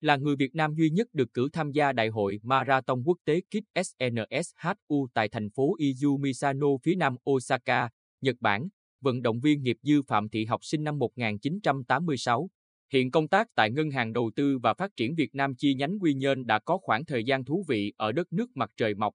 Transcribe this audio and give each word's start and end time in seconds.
là 0.00 0.16
người 0.16 0.36
Việt 0.36 0.54
Nam 0.54 0.74
duy 0.74 0.90
nhất 0.90 1.08
được 1.12 1.34
cử 1.34 1.48
tham 1.52 1.70
gia 1.72 1.92
Đại 1.92 2.08
hội 2.08 2.40
Marathon 2.42 3.02
Quốc 3.04 3.18
tế 3.24 3.40
Kids 3.40 3.90
SNSHU 3.90 5.08
tại 5.14 5.28
thành 5.28 5.50
phố 5.50 5.76
Izu 5.78 6.18
Misano 6.18 6.66
phía 6.82 6.94
nam 6.94 7.16
Osaka, 7.30 7.88
Nhật 8.20 8.36
Bản. 8.40 8.68
Vận 9.00 9.22
động 9.22 9.40
viên 9.40 9.62
nghiệp 9.62 9.76
dư 9.82 10.02
Phạm 10.02 10.28
Thị 10.28 10.44
Học 10.44 10.60
sinh 10.64 10.84
năm 10.84 10.98
1986. 10.98 12.50
Hiện 12.92 13.10
công 13.10 13.28
tác 13.28 13.46
tại 13.54 13.70
Ngân 13.70 13.90
hàng 13.90 14.12
Đầu 14.12 14.30
tư 14.36 14.58
và 14.62 14.74
Phát 14.74 14.90
triển 14.96 15.14
Việt 15.14 15.34
Nam 15.34 15.54
chi 15.58 15.74
nhánh 15.74 15.98
Quy 16.00 16.14
Nhơn 16.14 16.46
đã 16.46 16.58
có 16.58 16.78
khoảng 16.78 17.04
thời 17.04 17.24
gian 17.24 17.44
thú 17.44 17.64
vị 17.68 17.92
ở 17.96 18.12
đất 18.12 18.32
nước 18.32 18.56
mặt 18.56 18.70
trời 18.76 18.94
mọc. 18.94 19.14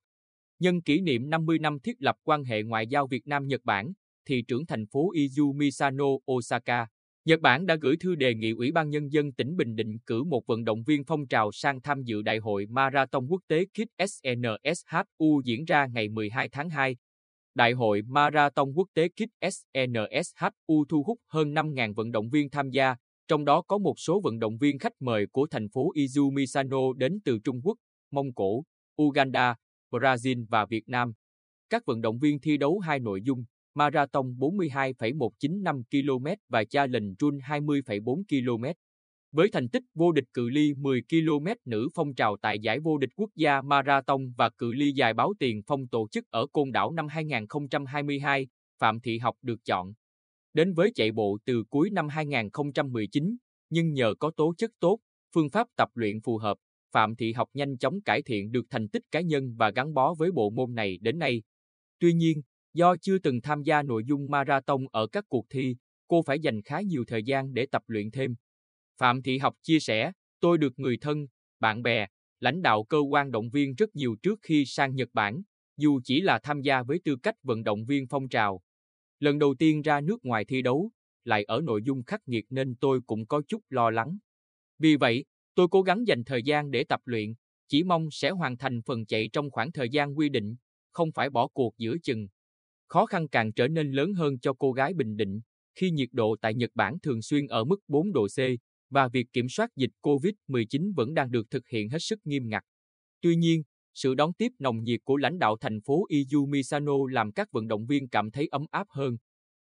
Nhân 0.59 0.81
kỷ 0.81 1.01
niệm 1.01 1.29
50 1.29 1.59
năm 1.59 1.79
thiết 1.79 1.95
lập 1.99 2.15
quan 2.23 2.43
hệ 2.43 2.63
ngoại 2.63 2.87
giao 2.87 3.07
Việt 3.07 3.27
Nam-Nhật 3.27 3.61
Bản, 3.63 3.93
thị 4.25 4.43
trưởng 4.47 4.65
thành 4.65 4.87
phố 4.87 5.11
Izu 5.13 5.53
Misano, 5.53 6.05
Osaka, 6.31 6.87
Nhật 7.25 7.39
Bản 7.39 7.65
đã 7.65 7.75
gửi 7.81 7.97
thư 7.97 8.15
đề 8.15 8.35
nghị 8.35 8.51
Ủy 8.51 8.71
ban 8.71 8.89
Nhân 8.89 9.11
dân 9.11 9.31
tỉnh 9.31 9.55
Bình 9.55 9.75
Định 9.75 9.99
cử 10.05 10.23
một 10.23 10.43
vận 10.47 10.63
động 10.63 10.83
viên 10.83 11.03
phong 11.03 11.27
trào 11.27 11.51
sang 11.51 11.81
tham 11.81 12.03
dự 12.03 12.21
Đại 12.21 12.37
hội 12.37 12.65
Marathon 12.69 13.27
Quốc 13.27 13.41
tế 13.47 13.65
Kids 13.65 14.19
SNSHU 14.23 15.41
diễn 15.45 15.65
ra 15.65 15.87
ngày 15.93 16.09
12 16.09 16.49
tháng 16.49 16.69
2. 16.69 16.97
Đại 17.55 17.71
hội 17.71 18.01
Marathon 18.01 18.73
Quốc 18.75 18.87
tế 18.93 19.07
Kids 19.09 19.61
SNSHU 19.71 20.85
thu 20.89 21.03
hút 21.03 21.19
hơn 21.27 21.53
5.000 21.53 21.93
vận 21.93 22.11
động 22.11 22.29
viên 22.29 22.49
tham 22.49 22.69
gia, 22.69 22.95
trong 23.27 23.45
đó 23.45 23.61
có 23.67 23.77
một 23.77 23.93
số 23.97 24.21
vận 24.23 24.39
động 24.39 24.57
viên 24.57 24.79
khách 24.79 25.01
mời 25.01 25.27
của 25.31 25.47
thành 25.51 25.69
phố 25.69 25.91
Izumisano 25.93 26.93
đến 26.93 27.19
từ 27.25 27.39
Trung 27.43 27.61
Quốc, 27.63 27.77
Mông 28.11 28.33
Cổ, 28.33 28.63
Uganda, 29.01 29.55
Brazil 29.91 30.45
và 30.49 30.65
Việt 30.65 30.89
Nam. 30.89 31.13
Các 31.69 31.85
vận 31.85 32.01
động 32.01 32.19
viên 32.19 32.39
thi 32.39 32.57
đấu 32.57 32.79
hai 32.79 32.99
nội 32.99 33.21
dung, 33.23 33.43
Marathon 33.73 34.37
42,195 34.37 35.83
km 35.83 36.27
và 36.49 36.63
Challenge 36.63 37.13
Run 37.19 37.37
20,4 37.37 38.23
km. 38.29 38.63
Với 39.31 39.49
thành 39.53 39.69
tích 39.69 39.83
vô 39.95 40.11
địch 40.11 40.23
cự 40.33 40.49
ly 40.49 40.73
10 40.77 41.01
km 41.09 41.47
nữ 41.65 41.89
phong 41.95 42.13
trào 42.13 42.37
tại 42.41 42.59
giải 42.59 42.79
vô 42.79 42.97
địch 42.97 43.09
quốc 43.15 43.29
gia 43.35 43.61
Marathon 43.61 44.31
và 44.37 44.49
cự 44.49 44.73
ly 44.73 44.91
dài 44.91 45.13
báo 45.13 45.33
tiền 45.39 45.61
phong 45.67 45.87
tổ 45.87 46.07
chức 46.11 46.25
ở 46.29 46.47
Côn 46.47 46.71
Đảo 46.71 46.91
năm 46.91 47.07
2022, 47.07 48.47
Phạm 48.79 48.99
Thị 48.99 49.17
Học 49.17 49.35
được 49.41 49.65
chọn. 49.65 49.93
Đến 50.53 50.73
với 50.73 50.91
chạy 50.95 51.11
bộ 51.11 51.37
từ 51.45 51.63
cuối 51.69 51.89
năm 51.89 52.07
2019, 52.07 53.37
nhưng 53.69 53.93
nhờ 53.93 54.13
có 54.19 54.31
tố 54.37 54.53
chất 54.57 54.71
tốt, 54.79 54.99
phương 55.35 55.49
pháp 55.49 55.67
tập 55.75 55.89
luyện 55.93 56.21
phù 56.21 56.37
hợp, 56.37 56.57
Phạm 56.91 57.15
Thị 57.15 57.33
Học 57.33 57.49
nhanh 57.53 57.77
chóng 57.77 58.01
cải 58.01 58.21
thiện 58.21 58.51
được 58.51 58.65
thành 58.69 58.87
tích 58.87 59.03
cá 59.11 59.21
nhân 59.21 59.55
và 59.57 59.71
gắn 59.71 59.93
bó 59.93 60.13
với 60.13 60.31
bộ 60.31 60.49
môn 60.49 60.73
này 60.75 60.97
đến 61.01 61.19
nay. 61.19 61.41
Tuy 61.99 62.13
nhiên, 62.13 62.41
do 62.73 62.95
chưa 63.01 63.17
từng 63.17 63.41
tham 63.41 63.63
gia 63.63 63.83
nội 63.83 64.03
dung 64.05 64.31
marathon 64.31 64.81
ở 64.91 65.07
các 65.07 65.25
cuộc 65.29 65.45
thi, 65.49 65.75
cô 66.07 66.21
phải 66.21 66.39
dành 66.39 66.61
khá 66.61 66.81
nhiều 66.81 67.03
thời 67.07 67.23
gian 67.23 67.53
để 67.53 67.65
tập 67.65 67.83
luyện 67.87 68.11
thêm. 68.11 68.35
Phạm 68.97 69.21
Thị 69.21 69.37
Học 69.37 69.55
chia 69.61 69.79
sẻ, 69.79 70.11
tôi 70.39 70.57
được 70.57 70.79
người 70.79 70.97
thân, 71.01 71.27
bạn 71.59 71.83
bè, 71.83 72.07
lãnh 72.39 72.61
đạo 72.61 72.83
cơ 72.83 72.97
quan 72.97 73.31
động 73.31 73.49
viên 73.49 73.75
rất 73.75 73.95
nhiều 73.95 74.15
trước 74.23 74.39
khi 74.41 74.65
sang 74.65 74.95
Nhật 74.95 75.09
Bản, 75.13 75.41
dù 75.77 76.01
chỉ 76.03 76.21
là 76.21 76.39
tham 76.43 76.61
gia 76.61 76.83
với 76.83 76.99
tư 77.03 77.15
cách 77.23 77.35
vận 77.43 77.63
động 77.63 77.85
viên 77.85 78.07
phong 78.07 78.29
trào. 78.29 78.61
Lần 79.19 79.39
đầu 79.39 79.55
tiên 79.59 79.81
ra 79.81 80.01
nước 80.01 80.25
ngoài 80.25 80.45
thi 80.45 80.61
đấu, 80.61 80.91
lại 81.23 81.43
ở 81.43 81.61
nội 81.61 81.81
dung 81.83 82.03
khắc 82.03 82.21
nghiệt 82.25 82.45
nên 82.49 82.75
tôi 82.75 83.01
cũng 83.07 83.25
có 83.25 83.41
chút 83.47 83.61
lo 83.69 83.89
lắng. 83.89 84.17
Vì 84.79 84.95
vậy, 84.95 85.25
tôi 85.55 85.67
cố 85.71 85.81
gắng 85.81 86.07
dành 86.07 86.23
thời 86.23 86.43
gian 86.43 86.71
để 86.71 86.83
tập 86.83 87.01
luyện, 87.05 87.33
chỉ 87.67 87.83
mong 87.83 88.07
sẽ 88.11 88.29
hoàn 88.29 88.57
thành 88.57 88.81
phần 88.81 89.05
chạy 89.05 89.29
trong 89.33 89.51
khoảng 89.51 89.71
thời 89.71 89.89
gian 89.89 90.17
quy 90.17 90.29
định, 90.29 90.55
không 90.91 91.11
phải 91.11 91.29
bỏ 91.29 91.47
cuộc 91.47 91.77
giữa 91.77 91.95
chừng. 92.03 92.27
Khó 92.93 93.05
khăn 93.05 93.27
càng 93.27 93.53
trở 93.53 93.67
nên 93.67 93.91
lớn 93.91 94.13
hơn 94.13 94.39
cho 94.39 94.53
cô 94.53 94.71
gái 94.71 94.93
Bình 94.93 95.15
Định 95.15 95.41
khi 95.75 95.91
nhiệt 95.91 96.09
độ 96.11 96.35
tại 96.41 96.53
Nhật 96.53 96.71
Bản 96.75 96.99
thường 96.99 97.21
xuyên 97.21 97.47
ở 97.47 97.63
mức 97.63 97.79
4 97.87 98.11
độ 98.11 98.27
C 98.27 98.39
và 98.89 99.07
việc 99.07 99.27
kiểm 99.33 99.49
soát 99.49 99.69
dịch 99.75 99.89
COVID-19 100.01 100.93
vẫn 100.95 101.13
đang 101.13 101.31
được 101.31 101.49
thực 101.49 101.67
hiện 101.67 101.89
hết 101.89 101.97
sức 101.99 102.19
nghiêm 102.23 102.49
ngặt. 102.49 102.63
Tuy 103.21 103.35
nhiên, 103.35 103.63
sự 103.93 104.15
đón 104.15 104.33
tiếp 104.33 104.51
nồng 104.59 104.83
nhiệt 104.83 104.99
của 105.03 105.17
lãnh 105.17 105.39
đạo 105.39 105.57
thành 105.61 105.81
phố 105.81 106.05
Izu 106.09 106.49
Misano 106.49 106.93
làm 107.11 107.31
các 107.31 107.51
vận 107.51 107.67
động 107.67 107.85
viên 107.85 108.09
cảm 108.09 108.31
thấy 108.31 108.47
ấm 108.47 108.65
áp 108.71 108.87
hơn. 108.89 109.17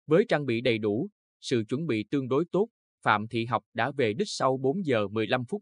Với 0.08 0.26
trang 0.30 0.46
bị 0.46 0.62
đầy 0.62 0.78
đủ, 0.78 1.10
sự 1.42 1.64
chuẩn 1.70 1.88
bị 1.88 2.06
tương 2.12 2.28
đối 2.28 2.46
tốt, 2.52 2.70
Phạm 3.04 3.28
Thị 3.28 3.46
Học 3.46 3.64
đã 3.74 3.92
về 3.92 4.14
đích 4.14 4.30
sau 4.30 4.58
4 4.58 4.86
giờ 4.86 5.08
15 5.08 5.46
phút. 5.46 5.62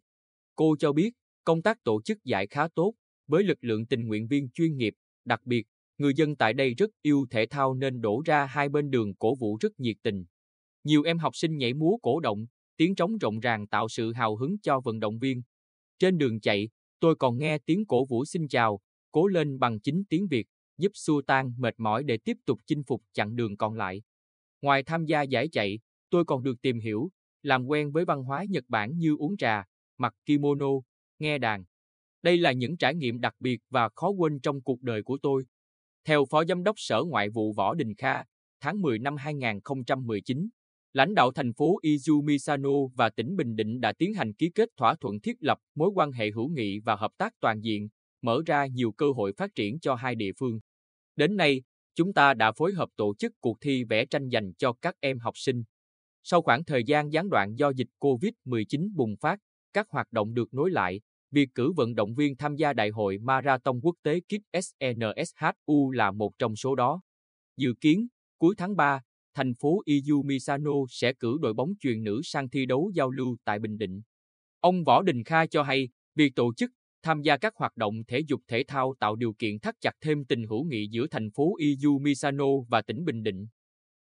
Cô 0.56 0.76
cho 0.80 0.94
biết, 0.94 1.14
công 1.44 1.62
tác 1.62 1.84
tổ 1.84 2.02
chức 2.02 2.24
giải 2.24 2.48
khá 2.48 2.68
tốt, 2.76 2.94
với 3.28 3.44
lực 3.44 3.58
lượng 3.62 3.86
tình 3.86 4.08
nguyện 4.08 4.28
viên 4.28 4.50
chuyên 4.50 4.78
nghiệp, 4.78 4.94
đặc 5.26 5.40
biệt, 5.46 5.68
người 6.04 6.14
dân 6.16 6.36
tại 6.36 6.54
đây 6.54 6.74
rất 6.74 6.90
yêu 7.02 7.26
thể 7.32 7.46
thao 7.46 7.74
nên 7.74 8.02
đổ 8.02 8.22
ra 8.26 8.46
hai 8.46 8.70
bên 8.70 8.90
đường 8.90 9.16
cổ 9.16 9.36
vũ 9.36 9.58
rất 9.62 9.80
nhiệt 9.80 9.96
tình. 10.04 10.26
Nhiều 10.84 11.04
em 11.04 11.18
học 11.18 11.36
sinh 11.36 11.58
nhảy 11.58 11.74
múa 11.74 11.98
cổ 12.02 12.20
động, 12.20 12.46
tiếng 12.78 12.96
trống 12.96 13.18
rộng 13.18 13.40
ràng 13.40 13.68
tạo 13.68 13.90
sự 13.90 14.14
hào 14.14 14.36
hứng 14.36 14.60
cho 14.60 14.80
vận 14.80 15.00
động 15.00 15.20
viên. 15.20 15.42
Trên 16.00 16.18
đường 16.18 16.40
chạy, 16.40 16.70
tôi 17.00 17.16
còn 17.16 17.38
nghe 17.38 17.58
tiếng 17.58 17.86
cổ 17.86 18.06
vũ 18.06 18.26
xin 18.26 18.48
chào, 18.48 18.80
cố 19.12 19.28
lên 19.28 19.60
bằng 19.60 19.80
chính 19.80 20.04
tiếng 20.10 20.28
Việt, 20.28 20.48
giúp 20.78 20.92
xua 20.96 21.22
tan 21.22 21.54
mệt 21.58 21.74
mỏi 21.78 22.04
để 22.04 22.18
tiếp 22.18 22.38
tục 22.46 22.60
chinh 22.66 22.84
phục 22.84 23.02
chặng 23.14 23.36
đường 23.36 23.58
còn 23.58 23.74
lại. 23.74 24.02
Ngoài 24.62 24.84
tham 24.84 25.06
gia 25.06 25.22
giải 25.22 25.48
chạy, 25.48 25.80
tôi 26.10 26.26
còn 26.26 26.44
được 26.44 26.62
tìm 26.62 26.80
hiểu, 26.80 27.10
làm 27.42 27.66
quen 27.66 27.92
với 27.92 28.06
văn 28.06 28.24
hóa 28.24 28.46
Nhật 28.50 28.64
Bản 28.68 28.98
như 28.98 29.16
uống 29.20 29.38
trà, 29.38 29.64
mặc 29.98 30.14
kimono, 30.26 30.72
nghe 31.20 31.38
đàn. 31.38 31.64
Đây 32.22 32.38
là 32.38 32.52
những 32.52 32.78
trải 32.78 32.96
nghiệm 32.96 33.20
đặc 33.20 33.34
biệt 33.40 33.62
và 33.70 33.90
khó 33.96 34.10
quên 34.10 34.40
trong 34.40 34.62
cuộc 34.62 34.82
đời 34.82 35.04
của 35.04 35.18
tôi. 35.22 35.44
Theo 36.06 36.26
Phó 36.26 36.46
Giám 36.46 36.64
đốc 36.64 36.76
Sở 36.78 37.04
Ngoại 37.04 37.30
vụ 37.30 37.54
Võ 37.54 37.74
Đình 37.74 37.96
Kha, 37.98 38.24
tháng 38.62 38.82
10 38.82 39.00
năm 39.00 39.16
2019, 39.16 40.50
lãnh 40.94 41.14
đạo 41.14 41.32
thành 41.32 41.54
phố 41.54 41.80
Izumisano 41.84 42.88
và 42.88 43.10
tỉnh 43.10 43.36
Bình 43.36 43.56
Định 43.56 43.80
đã 43.80 43.94
tiến 43.98 44.14
hành 44.14 44.34
ký 44.34 44.50
kết 44.56 44.70
thỏa 44.78 44.96
thuận 44.96 45.20
thiết 45.20 45.36
lập 45.40 45.58
mối 45.76 45.90
quan 45.96 46.12
hệ 46.12 46.32
hữu 46.32 46.50
nghị 46.50 46.80
và 46.80 46.96
hợp 46.96 47.12
tác 47.18 47.34
toàn 47.40 47.62
diện, 47.62 47.88
mở 48.22 48.42
ra 48.46 48.66
nhiều 48.66 48.92
cơ 48.92 49.12
hội 49.12 49.34
phát 49.38 49.56
triển 49.56 49.80
cho 49.80 49.96
hai 49.96 50.16
địa 50.16 50.32
phương. 50.40 50.60
Đến 51.16 51.36
nay, 51.36 51.62
chúng 51.96 52.14
ta 52.14 52.34
đã 52.34 52.52
phối 52.52 52.74
hợp 52.74 52.90
tổ 52.96 53.16
chức 53.16 53.34
cuộc 53.40 53.58
thi 53.62 53.84
vẽ 53.84 54.06
tranh 54.06 54.28
dành 54.30 54.54
cho 54.58 54.74
các 54.82 54.96
em 55.00 55.20
học 55.20 55.34
sinh. 55.38 55.64
Sau 56.24 56.42
khoảng 56.42 56.64
thời 56.64 56.84
gian 56.84 57.14
gián 57.14 57.30
đoạn 57.30 57.56
do 57.56 57.70
dịch 57.70 57.90
COVID-19 58.00 58.90
bùng 58.96 59.16
phát, 59.22 59.40
các 59.74 59.88
hoạt 59.90 60.12
động 60.12 60.34
được 60.34 60.54
nối 60.54 60.72
lại, 60.72 61.02
việc 61.34 61.50
cử 61.56 61.72
vận 61.72 61.96
động 61.96 62.14
viên 62.16 62.36
tham 62.36 62.56
gia 62.56 62.74
Đại 62.74 62.90
hội 62.90 63.18
Marathon 63.18 63.80
Quốc 63.82 63.96
tế 64.04 64.20
Kids 64.20 64.72
SNSHU 64.80 65.92
là 65.92 66.12
một 66.12 66.32
trong 66.40 66.56
số 66.56 66.76
đó. 66.76 67.02
Dự 67.58 67.74
kiến, 67.82 68.08
cuối 68.38 68.56
tháng 68.58 68.76
3, 68.76 69.02
thành 69.34 69.54
phố 69.54 69.82
Izu 69.86 70.24
Misano 70.24 70.72
sẽ 70.90 71.14
cử 71.14 71.38
đội 71.42 71.54
bóng 71.54 71.74
chuyền 71.80 72.04
nữ 72.04 72.22
sang 72.24 72.50
thi 72.50 72.66
đấu 72.66 72.92
giao 72.94 73.12
lưu 73.12 73.38
tại 73.46 73.60
Bình 73.60 73.78
Định. 73.78 74.02
Ông 74.60 74.84
Võ 74.84 75.02
Đình 75.02 75.24
Kha 75.24 75.46
cho 75.46 75.64
hay, 75.64 75.90
việc 76.16 76.36
tổ 76.36 76.54
chức, 76.54 76.72
tham 77.04 77.22
gia 77.22 77.38
các 77.38 77.56
hoạt 77.56 77.78
động 77.78 78.04
thể 78.08 78.20
dục 78.28 78.42
thể 78.48 78.64
thao 78.68 78.96
tạo 79.00 79.16
điều 79.16 79.34
kiện 79.34 79.60
thắt 79.60 79.76
chặt 79.82 79.94
thêm 80.02 80.26
tình 80.26 80.44
hữu 80.44 80.64
nghị 80.64 80.88
giữa 80.92 81.08
thành 81.08 81.32
phố 81.32 81.58
Izu 81.58 82.00
Misano 82.00 82.48
và 82.70 82.82
tỉnh 82.82 83.06
Bình 83.06 83.24
Định. 83.24 83.48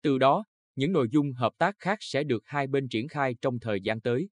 Từ 0.02 0.18
đó, 0.18 0.46
những 0.76 0.92
nội 0.92 1.08
dung 1.12 1.34
hợp 1.34 1.54
tác 1.58 1.76
khác 1.80 1.98
sẽ 2.02 2.24
được 2.24 2.44
hai 2.46 2.68
bên 2.68 2.90
triển 2.90 3.08
khai 3.08 3.36
trong 3.42 3.60
thời 3.60 3.82
gian 3.82 4.02
tới. 4.02 4.30